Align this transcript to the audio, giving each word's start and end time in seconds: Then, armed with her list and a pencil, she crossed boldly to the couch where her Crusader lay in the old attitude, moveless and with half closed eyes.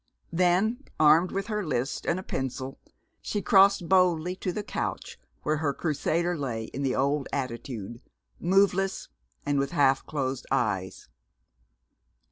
Then, 0.33 0.83
armed 0.99 1.31
with 1.31 1.45
her 1.45 1.63
list 1.63 2.07
and 2.07 2.19
a 2.19 2.23
pencil, 2.23 2.79
she 3.21 3.39
crossed 3.43 3.87
boldly 3.87 4.35
to 4.37 4.51
the 4.51 4.63
couch 4.63 5.19
where 5.43 5.57
her 5.57 5.75
Crusader 5.75 6.35
lay 6.35 6.63
in 6.63 6.81
the 6.81 6.95
old 6.95 7.29
attitude, 7.31 8.01
moveless 8.39 9.09
and 9.45 9.59
with 9.59 9.73
half 9.73 10.03
closed 10.07 10.47
eyes. 10.49 11.07